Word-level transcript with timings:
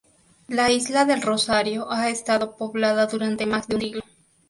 La 0.47 0.71
isla 0.71 1.05
del 1.05 1.21
Rosario 1.21 1.91
ha 1.91 2.09
estado 2.09 2.55
poblada 2.57 3.05
durante 3.05 3.45
más 3.45 3.67
de 3.67 3.75
un 3.75 3.81
siglo. 3.81 4.01